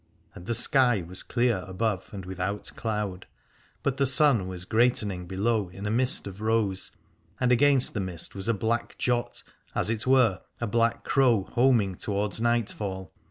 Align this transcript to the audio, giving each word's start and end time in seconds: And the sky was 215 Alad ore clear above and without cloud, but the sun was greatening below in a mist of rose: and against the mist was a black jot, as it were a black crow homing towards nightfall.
And 0.33 0.47
the 0.47 0.55
sky 0.55 1.03
was 1.03 1.21
215 1.21 1.23
Alad 1.23 1.23
ore 1.23 1.33
clear 1.33 1.69
above 1.75 2.09
and 2.11 2.25
without 2.25 2.71
cloud, 2.75 3.27
but 3.83 3.97
the 3.97 4.07
sun 4.07 4.47
was 4.47 4.65
greatening 4.65 5.27
below 5.27 5.69
in 5.69 5.85
a 5.85 5.91
mist 5.91 6.25
of 6.25 6.41
rose: 6.41 6.89
and 7.39 7.51
against 7.51 7.93
the 7.93 7.99
mist 7.99 8.33
was 8.33 8.47
a 8.49 8.53
black 8.55 8.97
jot, 8.97 9.43
as 9.75 9.91
it 9.91 10.07
were 10.07 10.41
a 10.59 10.65
black 10.65 11.03
crow 11.03 11.43
homing 11.51 11.93
towards 11.93 12.41
nightfall. 12.41 13.13